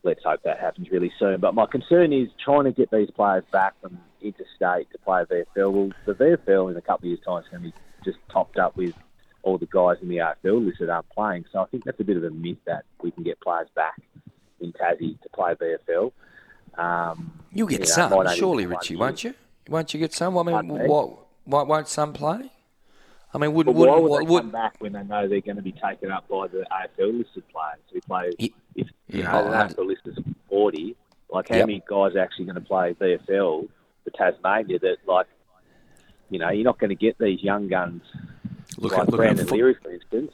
let's 0.03 0.23
hope 0.25 0.43
that 0.45 0.59
happens 0.59 0.91
really 0.91 1.13
soon. 1.19 1.41
But 1.41 1.55
my 1.55 1.67
concern 1.67 2.13
is 2.13 2.29
trying 2.43 2.65
to 2.65 2.73
get 2.73 2.91
these 2.91 3.11
players 3.11 3.45
back 3.53 3.75
from 3.81 3.99
interstate 4.23 4.91
to 4.93 4.99
play 5.05 5.25
VFL. 5.25 5.73
Well, 5.73 5.93
the 6.07 6.15
VFL 6.15 6.71
in 6.71 6.77
a 6.77 6.81
couple 6.81 7.05
of 7.07 7.11
years' 7.11 7.21
time 7.25 7.43
is 7.43 7.49
going 7.51 7.63
to 7.63 7.69
be 7.69 7.75
just 8.05 8.19
topped 8.31 8.59
up 8.59 8.77
with 8.77 8.95
all 9.43 9.59
the 9.59 9.67
guys 9.67 9.97
in 10.03 10.09
the 10.09 10.19
AFL 10.19 10.65
list 10.65 10.79
that 10.81 10.91
aren't 10.91 11.09
playing. 11.11 11.45
So 11.53 11.61
I 11.61 11.67
think 11.67 11.85
that's 11.85 12.01
a 12.01 12.05
bit 12.05 12.17
of 12.17 12.25
a 12.25 12.31
myth 12.31 12.59
that 12.67 12.85
we 13.03 13.11
can 13.11 13.23
get 13.23 13.41
players 13.41 13.69
back 13.75 14.01
in 14.61 14.73
Tassie 14.73 15.21
to 15.21 15.29
play 15.31 15.55
VFL. 15.55 16.13
Um, 16.77 17.33
You'll 17.53 17.67
get 17.67 17.81
you 17.81 17.87
know, 17.87 18.25
some, 18.25 18.37
surely, 18.37 18.67
Richie, 18.67 18.97
won't 18.97 19.25
you? 19.25 19.35
Won't 19.69 19.93
you 19.93 20.01
get 20.01 20.15
some? 20.15 20.39
I 20.39 20.43
mean, 20.43 20.69
what, 20.69 21.27
why 21.45 21.63
won't 21.63 21.89
some 21.89 22.13
play? 22.13 22.51
I 23.35 23.39
mean, 23.39 23.53
would 23.53 23.67
But 23.67 23.75
would, 23.75 23.89
why 23.89 23.97
would 23.99 24.11
would, 24.11 24.21
they 24.27 24.31
would, 24.31 24.43
come 24.45 24.51
back 24.51 24.75
when 24.79 24.93
they 24.93 25.03
know 25.03 25.29
they're 25.29 25.41
going 25.41 25.57
to 25.57 25.63
be 25.63 25.73
taken 25.73 26.11
up 26.11 26.27
by 26.29 26.47
the 26.49 26.65
AFL 26.73 27.19
listed 27.19 27.45
players 27.49 27.79
who 27.93 28.01
play? 28.03 28.33
Ye- 28.39 28.55
If 28.75 28.89
you 29.09 29.23
Yeah, 29.23 29.33
know 29.33 29.51
the 29.51 29.75
AFL 29.75 29.87
list 29.87 30.03
is 30.07 30.19
forty, 30.49 30.97
like 31.31 31.49
how 31.49 31.57
Yep. 31.57 31.67
many 31.67 31.83
guys 31.89 32.15
are 32.15 32.21
actually 32.21 32.47
going 32.47 32.55
to 32.55 32.61
play 32.63 32.95
VFL 32.95 33.69
for 34.05 34.11
Tasmania? 34.17 34.79
That 34.79 34.97
like, 35.07 35.27
you 36.31 36.39
know, 36.39 36.49
you're 36.51 36.65
not 36.65 36.79
going 36.79 36.91
to 36.91 36.97
get 36.97 37.19
these 37.19 37.43
young 37.43 37.69
guns 37.69 38.03
Look 38.79 38.93
like 38.93 39.03
at, 39.03 39.11
look 39.11 39.15
at 39.21 39.25
Brandon 39.25 39.47
fo- 39.47 39.55
Leary, 39.57 39.75
for 39.83 39.93
instance. 39.93 40.33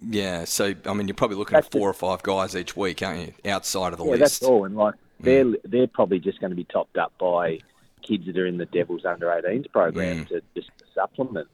Yeah, 0.00 0.44
so 0.44 0.74
I 0.84 0.92
mean, 0.92 1.08
you're 1.08 1.14
probably 1.14 1.38
looking 1.38 1.56
at 1.56 1.64
That's 1.64 1.74
four 1.74 1.88
or 1.88 1.94
five 1.94 2.22
guys 2.22 2.54
each 2.54 2.76
week, 2.76 3.02
aren't 3.02 3.34
you? 3.44 3.50
Outside 3.50 3.94
of 3.94 3.98
the 3.98 4.04
Yeah, 4.04 4.10
list. 4.12 4.40
that's 4.40 4.42
all. 4.42 4.64
And 4.66 4.76
like 4.76 4.94
Mm. 5.22 5.24
they're 5.24 5.46
they're 5.64 5.86
probably 5.86 6.18
just 6.18 6.38
going 6.40 6.50
to 6.50 6.56
be 6.56 6.64
topped 6.64 6.98
up 6.98 7.14
by 7.18 7.60
kids 8.02 8.26
that 8.26 8.36
are 8.36 8.44
in 8.46 8.58
the 8.58 8.66
Devils 8.66 9.06
under 9.06 9.28
18s 9.28 9.72
program 9.72 10.26
Mm. 10.26 10.28
to 10.28 10.42
just 10.54 10.70
supplement. 10.94 11.48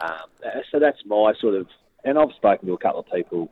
Um, 0.00 0.50
so 0.70 0.78
that's 0.78 0.98
my 1.06 1.32
sort 1.40 1.54
of, 1.54 1.66
and 2.04 2.18
I've 2.18 2.32
spoken 2.36 2.68
to 2.68 2.74
a 2.74 2.78
couple 2.78 3.00
of 3.00 3.06
people 3.12 3.50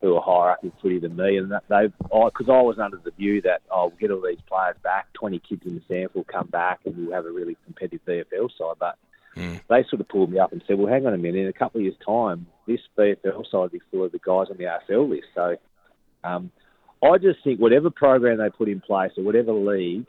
who 0.00 0.16
are 0.16 0.22
higher 0.22 0.52
up 0.52 0.64
in 0.64 0.72
footy 0.80 0.98
than 0.98 1.16
me, 1.16 1.36
and 1.36 1.50
that 1.50 1.64
they 1.68 1.88
because 2.08 2.48
I, 2.48 2.52
I 2.52 2.62
was 2.62 2.78
under 2.78 2.96
the 2.96 3.10
view 3.10 3.42
that 3.42 3.62
oh, 3.70 3.88
we'll 3.88 3.96
get 3.98 4.10
all 4.10 4.22
these 4.26 4.42
players 4.48 4.76
back, 4.82 5.12
20 5.14 5.38
kids 5.40 5.62
in 5.66 5.74
the 5.74 5.82
sample 5.88 6.24
come 6.24 6.46
back, 6.46 6.80
and 6.84 6.96
we'll 6.96 7.14
have 7.14 7.26
a 7.26 7.30
really 7.30 7.56
competitive 7.64 8.00
VFL 8.06 8.48
side. 8.56 8.76
But 8.78 8.98
mm. 9.36 9.60
they 9.68 9.84
sort 9.88 10.00
of 10.00 10.08
pulled 10.08 10.30
me 10.30 10.38
up 10.38 10.52
and 10.52 10.62
said, 10.66 10.78
well, 10.78 10.92
hang 10.92 11.06
on 11.06 11.14
a 11.14 11.18
minute, 11.18 11.40
in 11.40 11.48
a 11.48 11.52
couple 11.52 11.80
of 11.80 11.84
years' 11.84 11.96
time, 12.04 12.46
this 12.66 12.80
VFL 12.96 13.44
side 13.44 13.52
will 13.52 13.68
be 13.68 13.80
full 13.90 14.04
of 14.04 14.12
the 14.12 14.18
guys 14.18 14.46
on 14.50 14.56
the 14.56 14.64
AFL 14.64 15.10
list. 15.10 15.26
So 15.34 15.56
um, 16.24 16.50
I 17.02 17.18
just 17.18 17.42
think 17.44 17.60
whatever 17.60 17.90
program 17.90 18.38
they 18.38 18.50
put 18.50 18.68
in 18.68 18.80
place 18.80 19.12
or 19.18 19.24
whatever 19.24 19.52
league, 19.52 20.06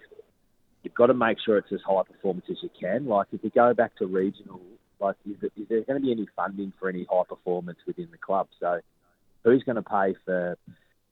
you've 0.83 0.93
got 0.93 1.07
to 1.07 1.13
make 1.13 1.37
sure 1.43 1.57
it's 1.57 1.71
as 1.71 1.81
high 1.85 2.03
performance 2.03 2.45
as 2.49 2.57
you 2.61 2.69
can. 2.79 3.07
Like 3.07 3.27
if 3.31 3.43
you 3.43 3.49
go 3.49 3.73
back 3.73 3.95
to 3.97 4.07
regional, 4.07 4.61
like 5.01 5.15
is, 5.25 5.37
it, 5.41 5.51
is 5.59 5.67
there 5.67 5.81
going 5.81 5.99
to 5.99 6.05
be 6.05 6.11
any 6.11 6.27
funding 6.35 6.71
for 6.79 6.89
any 6.89 7.05
high 7.09 7.23
performance 7.27 7.79
within 7.85 8.09
the 8.11 8.17
club? 8.17 8.47
So 8.59 8.79
who's 9.43 9.63
going 9.63 9.75
to 9.75 9.81
pay 9.81 10.15
for 10.25 10.57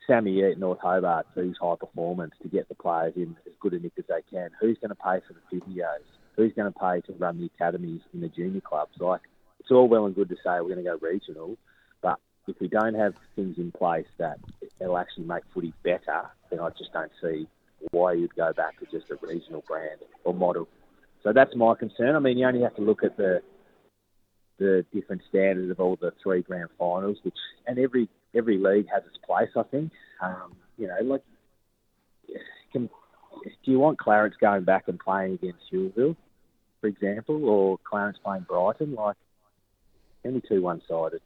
Sammy 0.07 0.43
at 0.43 0.59
North 0.59 0.79
Hobart 0.81 1.27
his 1.35 1.55
high 1.61 1.75
performance 1.79 2.33
to 2.41 2.47
get 2.47 2.69
the 2.69 2.75
players 2.75 3.13
in 3.15 3.35
as 3.45 3.53
good 3.59 3.73
a 3.73 3.79
nick 3.79 3.93
as 3.97 4.05
they 4.07 4.21
can? 4.29 4.49
Who's 4.61 4.77
going 4.77 4.89
to 4.89 4.95
pay 4.95 5.19
for 5.27 5.33
the 5.33 5.41
physios? 5.51 6.05
Who's 6.35 6.53
going 6.53 6.71
to 6.71 6.79
pay 6.79 7.01
to 7.01 7.19
run 7.19 7.39
the 7.39 7.45
academies 7.53 8.01
in 8.13 8.21
the 8.21 8.29
junior 8.29 8.61
clubs? 8.61 8.93
Like, 8.99 9.21
it's 9.59 9.71
all 9.71 9.87
well 9.87 10.05
and 10.05 10.15
good 10.15 10.29
to 10.29 10.35
say 10.35 10.61
we're 10.61 10.75
going 10.75 10.77
to 10.77 10.83
go 10.83 10.97
regional, 11.01 11.57
but 12.01 12.17
if 12.47 12.55
we 12.59 12.67
don't 12.67 12.95
have 12.95 13.13
things 13.35 13.57
in 13.57 13.71
place 13.71 14.07
that 14.17 14.39
it'll 14.79 14.97
actually 14.97 15.25
make 15.25 15.43
footy 15.53 15.73
better, 15.83 16.29
then 16.49 16.59
I 16.59 16.69
just 16.69 16.93
don't 16.93 17.11
see 17.21 17.47
why 17.91 18.13
you'd 18.13 18.35
go 18.35 18.51
back 18.53 18.79
to 18.79 18.85
just 18.85 19.11
a 19.11 19.17
regional 19.25 19.63
brand 19.67 19.99
or 20.23 20.33
model. 20.33 20.67
So 21.23 21.33
that's 21.33 21.55
my 21.55 21.75
concern. 21.75 22.15
I 22.15 22.19
mean, 22.19 22.37
you 22.37 22.47
only 22.47 22.61
have 22.61 22.75
to 22.75 22.81
look 22.81 23.03
at 23.03 23.17
the 23.17 23.41
the 24.59 24.85
different 24.93 25.21
standards 25.29 25.71
of 25.71 25.79
all 25.79 25.95
the 25.95 26.13
three 26.21 26.41
grand 26.41 26.69
finals, 26.77 27.17
which 27.23 27.35
and 27.65 27.79
every 27.79 28.09
every 28.35 28.57
league 28.57 28.87
has 28.93 29.03
its 29.05 29.17
place. 29.25 29.49
I 29.55 29.63
think. 29.63 29.91
Um, 30.21 30.55
you 30.77 30.87
know, 30.87 30.97
like, 31.03 31.23
can, 32.71 32.89
do 33.43 33.71
you 33.71 33.79
want 33.79 33.97
Clarence 33.97 34.35
going 34.39 34.63
back 34.63 34.87
and 34.87 34.99
playing 34.99 35.33
against 35.33 35.59
Huonville, 35.71 36.15
for 36.81 36.87
example, 36.87 37.45
or 37.45 37.77
Clarence 37.83 38.17
playing 38.23 38.45
Brighton? 38.47 38.95
Like, 38.95 39.17
only 40.25 40.41
two 40.47 40.61
one 40.61 40.81
sided. 40.87 41.21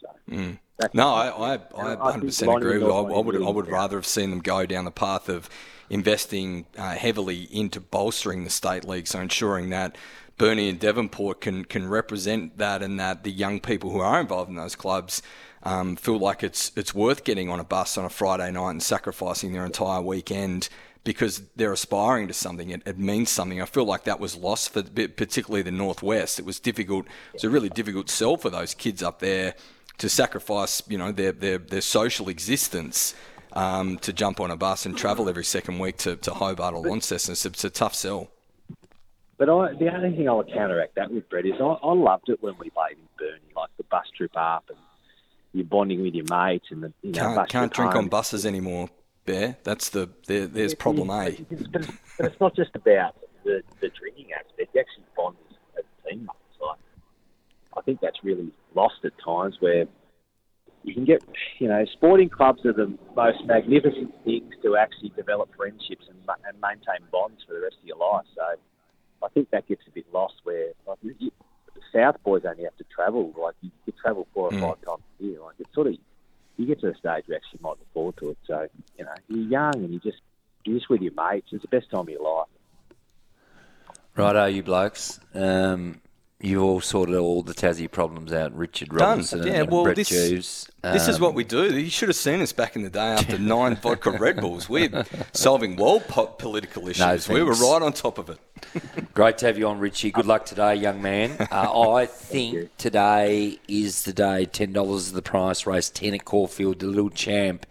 So 0.00 0.08
mm. 0.30 0.58
No, 0.92 1.14
I, 1.14 1.28
I, 1.28 1.54
I 1.54 2.18
100% 2.18 2.56
agree 2.56 2.82
I, 2.82 2.86
I 2.86 3.20
would, 3.20 3.36
I 3.36 3.50
would 3.50 3.68
rather 3.68 3.96
have 3.96 4.06
seen 4.06 4.30
them 4.30 4.40
go 4.40 4.66
down 4.66 4.84
the 4.84 4.90
path 4.90 5.28
of 5.28 5.48
investing 5.88 6.66
uh, 6.76 6.94
heavily 6.94 7.42
into 7.44 7.80
bolstering 7.80 8.44
the 8.44 8.50
state 8.50 8.84
league, 8.84 9.06
so 9.06 9.20
ensuring 9.20 9.70
that 9.70 9.96
Burnie 10.36 10.68
and 10.68 10.80
Devonport 10.80 11.40
can 11.40 11.64
can 11.64 11.88
represent 11.88 12.58
that, 12.58 12.82
and 12.82 12.98
that 12.98 13.24
the 13.24 13.30
young 13.30 13.60
people 13.60 13.90
who 13.90 14.00
are 14.00 14.20
involved 14.20 14.50
in 14.50 14.56
those 14.56 14.74
clubs 14.74 15.22
um, 15.62 15.96
feel 15.96 16.18
like 16.18 16.42
it's 16.42 16.72
it's 16.76 16.94
worth 16.94 17.24
getting 17.24 17.48
on 17.48 17.60
a 17.60 17.64
bus 17.64 17.96
on 17.96 18.04
a 18.04 18.10
Friday 18.10 18.50
night 18.50 18.70
and 18.70 18.82
sacrificing 18.82 19.52
their 19.52 19.64
entire 19.64 20.00
weekend 20.00 20.68
because 21.04 21.42
they're 21.54 21.72
aspiring 21.72 22.26
to 22.28 22.34
something. 22.34 22.70
It, 22.70 22.82
it, 22.86 22.98
means 22.98 23.30
something. 23.30 23.60
I 23.60 23.66
feel 23.66 23.84
like 23.84 24.04
that 24.04 24.18
was 24.18 24.36
lost 24.36 24.72
for 24.72 24.82
particularly 24.82 25.60
the 25.60 25.70
northwest. 25.70 26.38
It 26.38 26.46
was 26.46 26.58
difficult. 26.58 27.06
It's 27.34 27.44
a 27.44 27.50
really 27.50 27.68
difficult 27.68 28.08
sell 28.08 28.38
for 28.38 28.48
those 28.48 28.72
kids 28.72 29.02
up 29.02 29.18
there 29.18 29.54
to 29.98 30.08
sacrifice, 30.08 30.82
you 30.88 30.98
know, 30.98 31.12
their 31.12 31.32
their, 31.32 31.58
their 31.58 31.82
social 31.82 32.28
existence 32.28 33.14
um, 33.52 33.98
to 33.98 34.12
jump 34.12 34.40
on 34.40 34.50
a 34.50 34.56
bus 34.56 34.86
and 34.86 34.96
travel 34.96 35.28
every 35.28 35.44
second 35.44 35.78
week 35.78 35.98
to, 35.98 36.16
to 36.16 36.34
Hobart 36.34 36.74
or 36.74 36.82
Launceston. 36.82 37.32
It's, 37.32 37.46
it's 37.46 37.64
a 37.64 37.70
tough 37.70 37.94
sell. 37.94 38.30
But 39.36 39.48
I, 39.48 39.74
the 39.74 39.92
only 39.92 40.16
thing 40.16 40.28
I 40.28 40.32
would 40.32 40.52
counteract 40.52 40.94
that 40.94 41.10
with, 41.10 41.28
Brett, 41.28 41.46
is 41.46 41.54
I, 41.60 41.64
I 41.64 41.92
loved 41.92 42.28
it 42.28 42.42
when 42.42 42.54
we 42.58 42.70
played 42.70 42.92
in 42.92 43.08
Burnie, 43.18 43.52
like 43.56 43.70
the 43.76 43.84
bus 43.84 44.06
trip 44.16 44.32
up 44.36 44.64
and 44.68 44.78
you're 45.52 45.64
bonding 45.64 46.02
with 46.02 46.14
your 46.14 46.26
mates 46.30 46.66
and 46.70 46.82
the 46.82 46.92
you 47.02 47.12
know, 47.12 47.34
can't, 47.34 47.48
can't 47.48 47.72
drink 47.72 47.92
home. 47.92 48.04
on 48.04 48.08
buses 48.08 48.44
anymore, 48.46 48.88
Bear. 49.24 49.56
That's 49.64 49.88
the 49.88 50.10
there, 50.26 50.46
there's 50.46 50.74
problem 50.74 51.10
A. 51.10 51.26
Eh? 51.26 51.36
But 51.48 51.82
it's, 51.82 51.92
but 52.18 52.26
it's 52.26 52.40
not 52.40 52.54
just 52.54 52.74
about 52.74 53.16
the, 53.44 53.62
the 53.80 53.88
drinking 53.88 54.32
aspect. 54.32 54.74
You 54.74 54.80
actually 54.80 55.04
bond 55.16 55.36
as 55.78 55.84
teammates. 56.06 56.32
Like 56.60 56.78
I 57.76 57.80
think 57.82 58.00
that's 58.00 58.18
really 58.22 58.52
lost 58.74 59.04
at 59.04 59.12
times 59.24 59.56
where 59.60 59.86
you 60.82 60.92
can 60.92 61.06
get, 61.06 61.24
you 61.58 61.68
know, 61.68 61.84
sporting 61.92 62.28
clubs 62.28 62.64
are 62.66 62.74
the 62.74 62.96
most 63.16 63.38
magnificent 63.46 64.12
things 64.24 64.52
to 64.62 64.76
actually 64.76 65.10
develop 65.16 65.48
friendships 65.56 66.04
and, 66.08 66.18
and 66.46 66.60
maintain 66.60 67.08
bonds 67.10 67.42
for 67.46 67.54
the 67.54 67.60
rest 67.60 67.76
of 67.80 67.86
your 67.86 67.96
life. 67.96 68.26
So 68.36 68.42
I 69.24 69.28
think 69.28 69.50
that 69.50 69.66
gets 69.66 69.82
a 69.86 69.90
bit 69.90 70.06
lost 70.12 70.34
where 70.44 70.72
like, 70.86 70.98
you, 71.02 71.30
the 71.74 71.80
South 71.92 72.22
boys 72.22 72.42
only 72.44 72.64
have 72.64 72.76
to 72.76 72.84
travel, 72.94 73.32
like 73.36 73.54
you, 73.62 73.70
you 73.86 73.92
travel 74.00 74.26
four 74.34 74.48
or 74.48 74.50
mm. 74.50 74.60
five 74.60 74.80
times 74.84 75.02
a 75.20 75.24
year. 75.24 75.40
Like 75.40 75.54
it's 75.58 75.74
sort 75.74 75.88
of, 75.88 75.96
you 76.56 76.66
get 76.66 76.80
to 76.80 76.88
a 76.88 76.94
stage 76.94 77.02
where 77.04 77.22
you 77.26 77.34
actually 77.36 77.60
might 77.62 77.70
look 77.70 77.92
forward 77.92 78.16
to 78.18 78.30
it. 78.30 78.38
So, 78.46 78.68
you 78.98 79.04
know, 79.04 79.14
you're 79.28 79.48
young 79.48 79.74
and 79.76 79.92
you 79.92 79.98
just, 79.98 80.18
you're 80.64 80.78
just 80.78 80.88
with 80.88 81.02
your 81.02 81.12
mates. 81.14 81.48
It's 81.52 81.62
the 81.62 81.68
best 81.68 81.90
time 81.90 82.00
of 82.00 82.08
your 82.08 82.22
life. 82.22 82.46
Right, 84.16 84.36
are 84.36 84.48
you 84.48 84.62
blokes? 84.62 85.18
Um, 85.34 86.00
you 86.40 86.62
all 86.62 86.80
sorted 86.80 87.14
all 87.14 87.42
the 87.42 87.54
Tassie 87.54 87.90
problems 87.90 88.32
out. 88.32 88.54
Richard 88.54 88.92
Robinson 88.92 89.38
Done. 89.38 89.48
Yeah, 89.48 89.60
and 89.60 89.70
well, 89.70 89.84
Brett 89.84 89.96
this, 89.96 90.08
Jeeves. 90.08 90.70
This 90.82 91.08
is 91.08 91.18
what 91.18 91.34
we 91.34 91.44
do. 91.44 91.78
You 91.78 91.88
should 91.88 92.08
have 92.08 92.16
seen 92.16 92.40
us 92.42 92.52
back 92.52 92.76
in 92.76 92.82
the 92.82 92.90
day 92.90 93.00
after 93.00 93.38
nine 93.38 93.76
vodka 93.76 94.10
Red 94.10 94.36
Bulls. 94.40 94.68
We're 94.68 95.04
solving 95.32 95.76
world 95.76 96.04
po- 96.08 96.26
political 96.26 96.88
issues. 96.88 97.28
No, 97.28 97.34
we 97.34 97.42
were 97.42 97.52
right 97.52 97.80
on 97.80 97.92
top 97.92 98.18
of 98.18 98.28
it. 98.28 98.38
Great 99.14 99.38
to 99.38 99.46
have 99.46 99.58
you 99.58 99.68
on, 99.68 99.78
Richie. 99.78 100.10
Good 100.10 100.26
luck 100.26 100.44
today, 100.44 100.74
young 100.74 101.00
man. 101.00 101.36
Uh, 101.50 101.92
I 101.92 102.06
think 102.06 102.76
today 102.76 103.58
is 103.68 104.02
the 104.02 104.12
day. 104.12 104.44
Ten 104.44 104.72
dollars 104.72 105.06
is 105.06 105.12
the 105.12 105.22
price. 105.22 105.66
Race 105.66 105.88
ten 105.88 106.14
at 106.14 106.24
Caulfield. 106.24 106.80
The 106.80 106.86
little 106.86 107.10
champ, 107.10 107.64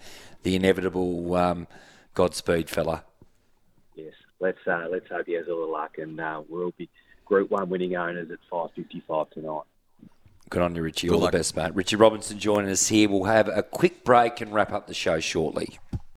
the 0.44 0.56
inevitable 0.56 1.36
um, 1.36 1.68
Godspeed 2.14 2.70
fella. 2.70 3.04
Yes, 3.96 4.14
let's 4.40 4.60
uh, 4.66 4.88
let's 4.90 5.08
hope 5.10 5.26
he 5.26 5.34
has 5.34 5.48
all 5.48 5.66
the 5.66 5.72
luck, 5.72 5.98
and 5.98 6.20
uh, 6.20 6.42
we'll 6.48 6.74
be 6.78 6.90
Group 7.34 7.50
One 7.50 7.68
winning 7.68 7.96
owners 7.96 8.30
at 8.30 8.38
five 8.48 8.70
fifty 8.76 9.02
five 9.08 9.28
tonight. 9.32 9.64
Good 10.52 10.62
on 10.62 10.76
you, 10.76 10.84
Richie. 10.84 11.08
Good 11.08 11.16
All 11.16 11.22
luck. 11.22 11.32
the 11.32 11.40
best, 11.40 11.56
mate. 11.56 11.74
Richie 11.74 11.96
Robinson 11.96 12.38
joining 12.38 12.70
us 12.70 12.88
here. 12.90 13.10
We'll 13.10 13.24
have 13.24 13.48
a 13.48 13.64
quick 13.64 14.04
break 14.04 14.40
and 14.40 14.54
wrap 14.54 14.72
up 14.72 14.86
the 14.86 14.94
show 14.94 15.20
shortly. 15.20 15.80